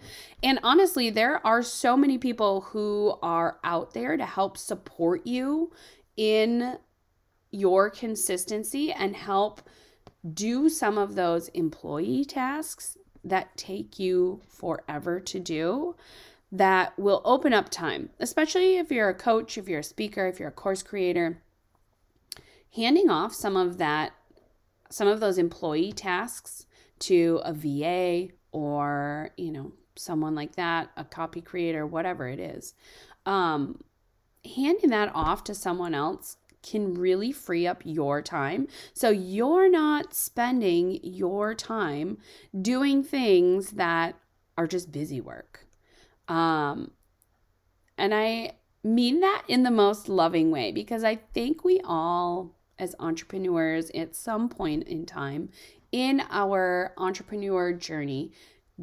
And 0.41 0.59
honestly, 0.63 1.09
there 1.09 1.45
are 1.45 1.62
so 1.62 1.95
many 1.95 2.17
people 2.17 2.62
who 2.62 3.19
are 3.21 3.59
out 3.63 3.93
there 3.93 4.17
to 4.17 4.25
help 4.25 4.57
support 4.57 5.27
you 5.27 5.71
in 6.15 6.77
your 7.51 7.89
consistency 7.89 8.92
and 8.92 9.16
help 9.16 9.62
do 10.34 10.70
some 10.70 10.98
of 10.98 11.16
those 11.16 11.48
employee 11.50 12.25
tasks 12.25 12.98
that 13.24 13.56
take 13.58 14.00
you 14.00 14.42
forever 14.48 15.20
to 15.20 15.39
do 15.39 15.96
that 16.51 16.98
will 16.98 17.22
open 17.25 17.54
up 17.54 17.70
time, 17.70 18.10
especially 18.20 18.77
if 18.77 18.92
you're 18.92 19.10
a 19.10 19.13
coach, 19.13 19.58
if 19.58 19.68
you're 19.68 19.82
a 19.82 19.84
speaker, 19.84 20.27
if 20.27 20.39
you're 20.39 20.50
a 20.50 20.51
course 20.51 20.82
creator. 20.82 21.42
Handing 22.75 23.10
off 23.10 23.34
some 23.34 23.58
of 23.58 23.77
that, 23.80 24.13
some 24.89 25.08
of 25.08 25.20
those 25.20 25.38
employee 25.38 25.92
tasks 25.92 26.66
to 27.00 27.42
a 27.44 27.54
VA 27.54 28.34
or, 28.51 29.32
you 29.36 29.51
know, 29.51 29.74
someone 29.96 30.36
like 30.36 30.56
that, 30.56 30.89
a 30.96 31.04
copy 31.04 31.42
creator, 31.42 31.86
whatever 31.86 32.27
it 32.27 32.39
is. 32.39 32.74
Um, 33.25 33.84
handing 34.46 34.89
that 34.92 35.12
off 35.13 35.44
to 35.46 35.54
someone 35.54 35.94
else 35.94 36.38
can 36.69 36.93
really 36.93 37.31
free 37.31 37.65
up 37.67 37.81
your 37.86 38.21
time. 38.21 38.67
So 38.93 39.09
you're 39.09 39.69
not 39.69 40.13
spending 40.13 41.00
your 41.03 41.53
time 41.53 42.17
doing 42.59 43.03
things 43.03 43.71
that 43.71 44.15
are 44.57 44.67
just 44.67 44.91
busy 44.91 45.21
work. 45.21 45.65
Um, 46.27 46.91
and 47.97 48.13
I 48.13 48.53
mean 48.83 49.19
that 49.21 49.43
in 49.47 49.63
the 49.63 49.71
most 49.71 50.09
loving 50.09 50.51
way 50.51 50.71
because 50.71 51.03
I 51.03 51.15
think 51.15 51.63
we 51.63 51.79
all, 51.83 52.55
as 52.77 52.95
entrepreneurs, 53.00 53.89
at 53.91 54.15
some 54.15 54.50
point 54.50 54.83
in 54.83 55.05
time 55.05 55.50
in 55.91 56.21
our 56.29 56.93
entrepreneur 56.97 57.74
journey, 57.74 58.31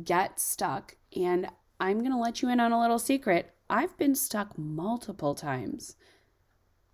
get 0.03 0.41
stuck. 0.41 0.97
And 1.15 1.49
I'm 1.79 2.01
going 2.01 2.13
to 2.13 2.19
let 2.19 2.43
you 2.43 2.49
in 2.49 2.61
on 2.61 2.73
a 2.73 2.81
little 2.81 2.99
secret. 2.99 3.53
I've 3.69 3.97
been 3.97 4.15
stuck 4.15 4.59
multiple 4.59 5.35
times 5.35 5.97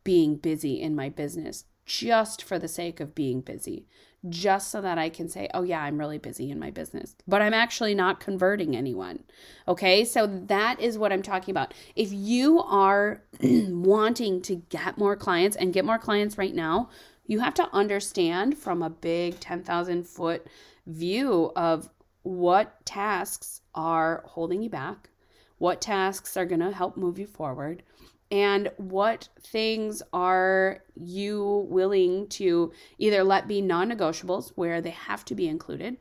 being 0.05 0.37
busy 0.37 0.81
in 0.81 0.95
my 0.95 1.09
business 1.09 1.65
just 1.91 2.43
for 2.43 2.59
the 2.59 2.69
sake 2.69 3.01
of 3.01 3.17
being 3.17 3.41
busy, 3.41 3.85
just 4.29 4.71
so 4.71 4.81
that 4.81 4.97
I 4.97 5.09
can 5.09 5.29
say, 5.29 5.49
oh, 5.53 5.63
yeah, 5.63 5.83
I'm 5.83 5.99
really 5.99 6.19
busy 6.19 6.51
in 6.51 6.59
my 6.59 6.71
business, 6.71 7.17
but 7.27 7.43
I'm 7.43 7.55
actually 7.55 7.95
not 7.95 8.21
converting 8.21 8.77
anyone. 8.77 9.25
Okay, 9.67 10.05
so 10.05 10.27
that 10.27 10.79
is 10.79 10.99
what 10.99 11.13
I'm 11.13 11.23
talking 11.23 11.51
about. 11.51 11.75
If 11.97 12.13
you 12.13 12.61
are 12.61 13.25
wanting 13.43 14.41
to 14.43 14.57
get 14.57 14.99
more 14.99 15.17
clients 15.17 15.57
and 15.57 15.73
get 15.73 15.85
more 15.85 15.99
clients 15.99 16.39
right 16.39 16.55
now, 16.55 16.91
you 17.27 17.41
have 17.41 17.55
to 17.55 17.69
understand 17.73 18.57
from 18.57 18.83
a 18.83 18.91
big 18.91 19.41
10,000 19.41 20.07
foot 20.07 20.47
view 20.87 21.51
of 21.57 21.89
what 22.23 22.85
tasks 22.85 23.63
are 23.75 24.23
holding 24.27 24.63
you 24.63 24.71
back, 24.71 25.11
what 25.59 25.81
tasks 25.81 26.37
are 26.37 26.47
going 26.47 26.61
to 26.61 26.71
help 26.71 26.97
move 26.97 27.19
you 27.19 27.27
forward, 27.27 27.83
and 28.31 28.71
what 28.77 29.29
things 29.41 30.03
are 30.13 30.85
you 30.95 31.67
willing 31.69 32.29
to 32.29 32.73
either 32.99 33.25
let 33.25 33.49
be 33.49 33.61
non 33.61 33.91
negotiables 33.91 34.53
where 34.55 34.81
they 34.81 34.91
have 34.91 35.25
to 35.27 35.35
be 35.35 35.49
included, 35.49 35.97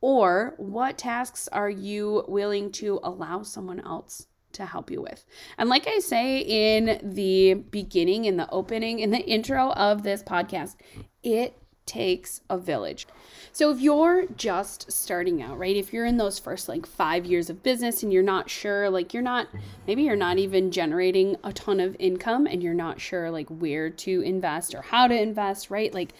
or 0.00 0.54
what 0.58 0.98
tasks 0.98 1.48
are 1.48 1.70
you 1.70 2.24
willing 2.28 2.70
to 2.72 3.00
allow 3.02 3.42
someone 3.42 3.80
else 3.80 4.26
to 4.52 4.66
help 4.66 4.90
you 4.90 5.00
with. 5.00 5.24
And 5.58 5.68
like 5.68 5.86
I 5.86 5.98
say 5.98 6.38
in 6.40 7.00
the 7.14 7.54
beginning, 7.54 8.26
in 8.26 8.36
the 8.36 8.50
opening, 8.50 9.00
in 9.00 9.10
the 9.10 9.18
intro 9.26 9.70
of 9.70 10.02
this 10.02 10.22
podcast, 10.22 10.76
it 11.22 11.56
takes 11.86 12.40
a 12.48 12.58
village. 12.58 13.06
So 13.52 13.70
if 13.70 13.80
you're 13.80 14.26
just 14.36 14.90
starting 14.90 15.42
out, 15.42 15.58
right? 15.58 15.76
If 15.76 15.92
you're 15.92 16.06
in 16.06 16.16
those 16.16 16.38
first 16.38 16.68
like 16.68 16.86
5 16.86 17.26
years 17.26 17.50
of 17.50 17.62
business 17.62 18.02
and 18.02 18.12
you're 18.12 18.22
not 18.22 18.48
sure, 18.48 18.88
like 18.88 19.12
you're 19.12 19.22
not 19.22 19.48
maybe 19.86 20.02
you're 20.02 20.16
not 20.16 20.38
even 20.38 20.70
generating 20.70 21.36
a 21.44 21.52
ton 21.52 21.80
of 21.80 21.96
income 21.98 22.46
and 22.46 22.62
you're 22.62 22.72
not 22.72 23.00
sure 23.00 23.30
like 23.30 23.48
where 23.48 23.90
to 23.90 24.20
invest 24.22 24.74
or 24.74 24.82
how 24.82 25.06
to 25.06 25.14
invest, 25.14 25.70
right? 25.70 25.92
Like 25.92 26.14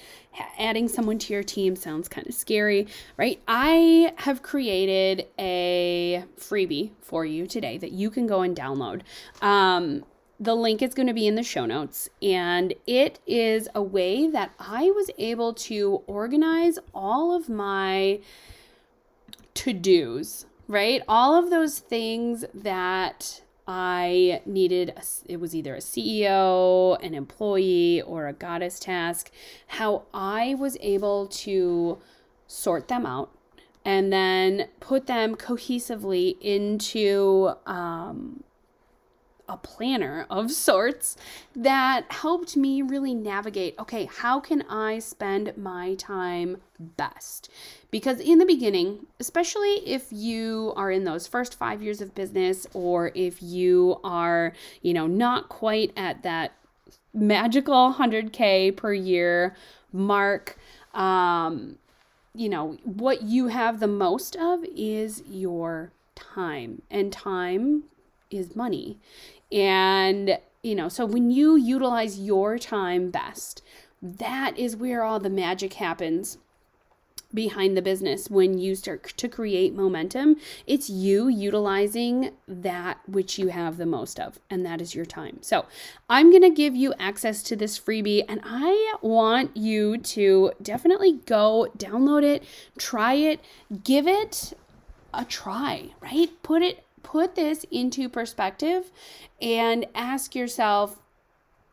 adding 0.58 0.88
someone 0.88 1.18
to 1.20 1.32
your 1.32 1.42
team 1.42 1.76
sounds 1.76 2.08
kind 2.08 2.26
of 2.26 2.34
scary, 2.34 2.86
right? 3.16 3.40
I 3.46 4.12
have 4.16 4.42
created 4.42 5.26
a 5.38 6.24
freebie 6.38 6.90
for 7.00 7.24
you 7.24 7.46
today 7.46 7.78
that 7.78 7.92
you 7.92 8.10
can 8.10 8.26
go 8.26 8.42
and 8.42 8.56
download. 8.56 9.02
Um, 9.40 10.04
the 10.42 10.56
link 10.56 10.82
is 10.82 10.92
going 10.92 11.06
to 11.06 11.14
be 11.14 11.28
in 11.28 11.36
the 11.36 11.42
show 11.44 11.66
notes, 11.66 12.08
and 12.20 12.74
it 12.84 13.20
is 13.28 13.68
a 13.76 13.82
way 13.82 14.28
that 14.28 14.52
I 14.58 14.90
was 14.90 15.08
able 15.16 15.54
to 15.54 16.02
organize 16.08 16.80
all 16.92 17.32
of 17.32 17.48
my 17.48 18.18
to 19.54 19.72
dos, 19.72 20.46
right? 20.66 21.00
All 21.06 21.36
of 21.36 21.50
those 21.50 21.78
things 21.78 22.44
that 22.52 23.42
I 23.68 24.42
needed, 24.44 24.94
it 25.28 25.36
was 25.36 25.54
either 25.54 25.76
a 25.76 25.78
CEO, 25.78 27.00
an 27.00 27.14
employee, 27.14 28.02
or 28.02 28.26
a 28.26 28.32
goddess 28.32 28.80
task, 28.80 29.30
how 29.68 30.06
I 30.12 30.54
was 30.54 30.76
able 30.80 31.28
to 31.28 31.98
sort 32.48 32.88
them 32.88 33.06
out 33.06 33.30
and 33.84 34.12
then 34.12 34.68
put 34.80 35.06
them 35.06 35.36
cohesively 35.36 36.36
into 36.40 37.52
um, 37.64 38.42
a 39.52 39.56
planner 39.58 40.26
of 40.30 40.50
sorts 40.50 41.16
that 41.54 42.10
helped 42.10 42.56
me 42.56 42.80
really 42.80 43.14
navigate 43.14 43.74
okay, 43.78 44.06
how 44.06 44.40
can 44.40 44.62
I 44.62 44.98
spend 44.98 45.56
my 45.56 45.94
time 45.94 46.56
best? 46.80 47.50
Because 47.90 48.18
in 48.18 48.38
the 48.38 48.46
beginning, 48.46 49.06
especially 49.20 49.86
if 49.86 50.06
you 50.10 50.72
are 50.74 50.90
in 50.90 51.04
those 51.04 51.26
first 51.26 51.54
five 51.54 51.82
years 51.82 52.00
of 52.00 52.14
business 52.14 52.66
or 52.72 53.12
if 53.14 53.42
you 53.42 54.00
are, 54.02 54.54
you 54.80 54.94
know, 54.94 55.06
not 55.06 55.50
quite 55.50 55.92
at 55.96 56.22
that 56.22 56.52
magical 57.12 57.94
100K 57.94 58.74
per 58.74 58.94
year 58.94 59.54
mark, 59.92 60.56
um, 60.94 61.76
you 62.34 62.48
know, 62.48 62.78
what 62.84 63.22
you 63.22 63.48
have 63.48 63.80
the 63.80 63.86
most 63.86 64.34
of 64.36 64.64
is 64.74 65.22
your 65.28 65.92
time. 66.14 66.80
And 66.90 67.12
time 67.12 67.84
is 68.30 68.56
money. 68.56 68.98
And, 69.52 70.38
you 70.62 70.74
know, 70.74 70.88
so 70.88 71.04
when 71.04 71.30
you 71.30 71.56
utilize 71.56 72.18
your 72.18 72.58
time 72.58 73.10
best, 73.10 73.62
that 74.00 74.58
is 74.58 74.76
where 74.76 75.02
all 75.02 75.20
the 75.20 75.30
magic 75.30 75.74
happens 75.74 76.38
behind 77.34 77.76
the 77.76 77.82
business. 77.82 78.28
When 78.28 78.58
you 78.58 78.74
start 78.74 79.04
to 79.04 79.28
create 79.28 79.74
momentum 79.74 80.36
it's 80.66 80.90
you 80.90 81.28
utilizing 81.28 82.32
that 82.46 82.98
which 83.06 83.38
you 83.38 83.48
have 83.48 83.76
the 83.76 83.86
most 83.86 84.20
of 84.20 84.38
and 84.50 84.64
that 84.66 84.80
is 84.80 84.94
your 84.94 85.06
time. 85.06 85.38
So 85.40 85.64
i'm 86.10 86.30
going 86.30 86.42
to 86.42 86.50
give 86.50 86.76
you 86.76 86.92
access 86.98 87.42
to 87.44 87.56
this 87.56 87.78
freebie 87.78 88.24
and 88.28 88.40
i 88.44 88.94
want 89.00 89.56
you 89.56 89.96
to 89.98 90.52
definitely 90.60 91.20
go 91.26 91.68
download 91.78 92.22
it 92.22 92.42
try 92.76 93.14
it 93.14 93.40
give 93.82 94.06
it 94.06 94.52
a 95.14 95.24
try 95.24 95.90
right? 96.00 96.30
Put 96.42 96.62
it 96.62 96.84
put 97.02 97.34
this 97.34 97.64
into 97.70 98.08
perspective 98.08 98.90
and 99.40 99.86
ask 99.94 100.34
yourself, 100.34 101.00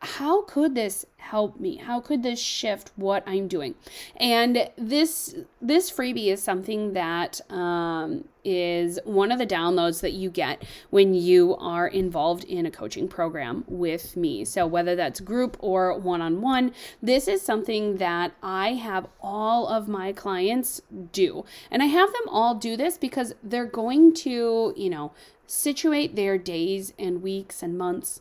how 0.02 0.42
could 0.42 0.74
this 0.74 1.04
help 1.18 1.60
me? 1.60 1.76
How 1.76 2.00
could 2.00 2.22
this 2.22 2.40
shift 2.40 2.90
what 2.96 3.22
i'm 3.26 3.48
doing? 3.48 3.74
And 4.16 4.70
this 4.78 5.34
this 5.60 5.90
freebie 5.90 6.28
is 6.28 6.42
something 6.42 6.94
that 6.94 7.40
um, 7.50 8.24
is 8.42 8.98
one 9.04 9.30
of 9.30 9.38
the 9.38 9.46
downloads 9.46 10.00
that 10.00 10.12
you 10.12 10.30
get 10.30 10.64
when 10.88 11.12
you 11.12 11.54
are 11.56 11.86
involved 11.86 12.44
in 12.44 12.64
a 12.64 12.70
coaching 12.70 13.08
program 13.08 13.64
with 13.68 14.16
me. 14.16 14.46
So 14.46 14.66
whether 14.66 14.96
that's 14.96 15.20
group 15.20 15.58
or 15.60 15.98
one-on-one 15.98 16.72
this 17.02 17.28
is 17.28 17.42
something 17.42 17.98
that 17.98 18.32
i 18.42 18.72
have 18.72 19.06
all 19.20 19.68
of 19.68 19.86
my 19.86 20.12
clients 20.12 20.80
do. 21.12 21.44
And 21.70 21.82
i 21.82 21.86
have 21.86 22.10
them 22.12 22.28
all 22.30 22.54
do 22.54 22.74
this 22.74 22.96
because 22.96 23.34
they're 23.42 23.66
going 23.66 24.14
to 24.14 24.72
you 24.76 24.88
know 24.88 25.12
situate 25.46 26.16
their 26.16 26.38
days 26.38 26.94
and 26.98 27.22
weeks 27.22 27.62
and 27.62 27.76
months 27.76 28.20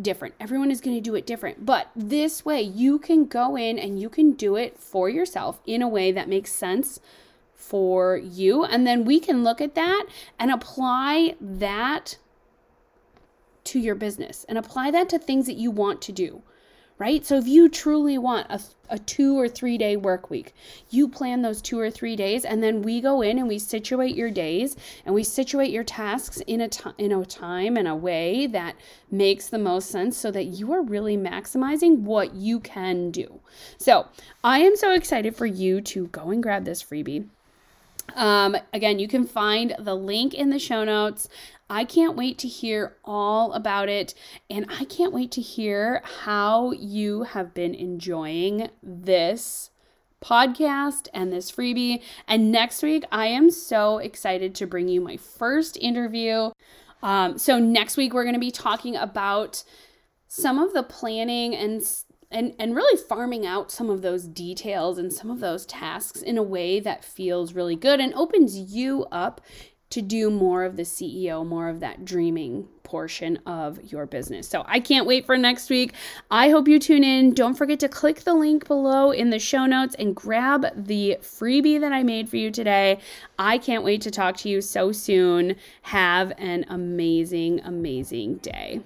different. 0.00 0.34
Everyone 0.40 0.70
is 0.70 0.80
going 0.80 0.96
to 0.96 1.00
do 1.00 1.14
it 1.14 1.26
different. 1.26 1.66
But 1.66 1.90
this 1.94 2.44
way, 2.44 2.60
you 2.62 2.98
can 2.98 3.26
go 3.26 3.56
in 3.56 3.78
and 3.78 4.00
you 4.00 4.08
can 4.08 4.32
do 4.32 4.56
it 4.56 4.78
for 4.78 5.08
yourself 5.08 5.60
in 5.66 5.82
a 5.82 5.88
way 5.88 6.12
that 6.12 6.28
makes 6.28 6.52
sense 6.52 7.00
for 7.54 8.16
you. 8.16 8.64
And 8.64 8.86
then 8.86 9.04
we 9.04 9.20
can 9.20 9.44
look 9.44 9.60
at 9.60 9.74
that 9.74 10.06
and 10.38 10.50
apply 10.50 11.34
that 11.40 12.16
to 13.64 13.78
your 13.78 13.94
business 13.94 14.46
and 14.48 14.56
apply 14.56 14.90
that 14.92 15.08
to 15.10 15.18
things 15.18 15.46
that 15.46 15.56
you 15.56 15.70
want 15.70 16.00
to 16.02 16.12
do. 16.12 16.42
Right? 16.98 17.24
So 17.24 17.36
if 17.36 17.46
you 17.46 17.68
truly 17.68 18.18
want 18.18 18.46
a, 18.50 18.60
a 18.90 18.98
two 18.98 19.38
or 19.38 19.48
three 19.48 19.78
day 19.78 19.96
work 19.96 20.30
week, 20.30 20.54
you 20.90 21.08
plan 21.08 21.42
those 21.42 21.62
two 21.62 21.78
or 21.78 21.90
three 21.90 22.16
days, 22.16 22.44
and 22.44 22.62
then 22.62 22.82
we 22.82 23.00
go 23.00 23.22
in 23.22 23.38
and 23.38 23.48
we 23.48 23.58
situate 23.58 24.16
your 24.16 24.30
days 24.30 24.76
and 25.04 25.14
we 25.14 25.22
situate 25.22 25.70
your 25.70 25.84
tasks 25.84 26.40
in 26.46 26.60
a, 26.60 26.68
t- 26.68 26.90
in 26.98 27.12
a 27.12 27.24
time 27.24 27.76
and 27.76 27.88
a 27.88 27.94
way 27.94 28.46
that 28.46 28.76
makes 29.10 29.48
the 29.48 29.58
most 29.58 29.90
sense 29.90 30.16
so 30.16 30.30
that 30.30 30.44
you 30.44 30.72
are 30.72 30.82
really 30.82 31.16
maximizing 31.16 32.00
what 32.00 32.34
you 32.34 32.60
can 32.60 33.10
do. 33.10 33.40
So 33.78 34.06
I 34.42 34.60
am 34.60 34.76
so 34.76 34.92
excited 34.92 35.36
for 35.36 35.46
you 35.46 35.80
to 35.82 36.08
go 36.08 36.30
and 36.30 36.42
grab 36.42 36.64
this 36.64 36.82
freebie. 36.82 37.28
Um, 38.14 38.56
again, 38.72 38.98
you 38.98 39.08
can 39.08 39.26
find 39.26 39.74
the 39.78 39.94
link 39.94 40.34
in 40.34 40.50
the 40.50 40.58
show 40.58 40.84
notes. 40.84 41.28
I 41.70 41.84
can't 41.84 42.16
wait 42.16 42.38
to 42.38 42.48
hear 42.48 42.96
all 43.04 43.52
about 43.52 43.88
it. 43.88 44.14
And 44.48 44.66
I 44.68 44.84
can't 44.84 45.12
wait 45.12 45.30
to 45.32 45.40
hear 45.40 46.02
how 46.22 46.72
you 46.72 47.24
have 47.24 47.54
been 47.54 47.74
enjoying 47.74 48.70
this 48.82 49.70
podcast 50.22 51.08
and 51.12 51.32
this 51.32 51.50
freebie. 51.52 52.02
And 52.26 52.50
next 52.50 52.82
week, 52.82 53.04
I 53.12 53.26
am 53.26 53.50
so 53.50 53.98
excited 53.98 54.54
to 54.56 54.66
bring 54.66 54.88
you 54.88 55.00
my 55.00 55.16
first 55.16 55.76
interview. 55.76 56.50
Um, 57.02 57.38
so, 57.38 57.58
next 57.58 57.96
week, 57.96 58.12
we're 58.12 58.24
going 58.24 58.34
to 58.34 58.40
be 58.40 58.50
talking 58.50 58.96
about 58.96 59.62
some 60.26 60.58
of 60.58 60.72
the 60.72 60.82
planning 60.82 61.54
and 61.54 61.82
and 62.30 62.54
and 62.58 62.74
really 62.74 63.00
farming 63.08 63.46
out 63.46 63.70
some 63.70 63.88
of 63.88 64.02
those 64.02 64.26
details 64.26 64.98
and 64.98 65.12
some 65.12 65.30
of 65.30 65.40
those 65.40 65.64
tasks 65.64 66.20
in 66.20 66.36
a 66.36 66.42
way 66.42 66.80
that 66.80 67.04
feels 67.04 67.54
really 67.54 67.76
good 67.76 68.00
and 68.00 68.12
opens 68.14 68.58
you 68.58 69.06
up 69.12 69.40
to 69.90 70.02
do 70.02 70.30
more 70.30 70.64
of 70.64 70.76
the 70.76 70.82
CEO, 70.82 71.46
more 71.46 71.68
of 71.68 71.80
that 71.80 72.04
dreaming 72.04 72.68
portion 72.82 73.38
of 73.46 73.78
your 73.92 74.06
business. 74.06 74.48
So 74.48 74.64
I 74.66 74.80
can't 74.80 75.06
wait 75.06 75.26
for 75.26 75.36
next 75.36 75.70
week. 75.70 75.92
I 76.30 76.50
hope 76.50 76.68
you 76.68 76.78
tune 76.78 77.04
in. 77.04 77.34
Don't 77.34 77.54
forget 77.54 77.80
to 77.80 77.88
click 77.88 78.20
the 78.20 78.34
link 78.34 78.66
below 78.66 79.10
in 79.10 79.30
the 79.30 79.38
show 79.38 79.66
notes 79.66 79.94
and 79.98 80.14
grab 80.14 80.66
the 80.74 81.18
freebie 81.20 81.80
that 81.80 81.92
I 81.92 82.02
made 82.02 82.28
for 82.28 82.36
you 82.36 82.50
today. 82.50 82.98
I 83.38 83.58
can't 83.58 83.84
wait 83.84 84.00
to 84.02 84.10
talk 84.10 84.36
to 84.38 84.48
you 84.48 84.60
so 84.60 84.92
soon. 84.92 85.56
Have 85.82 86.32
an 86.38 86.64
amazing, 86.68 87.60
amazing 87.60 88.36
day. 88.36 88.80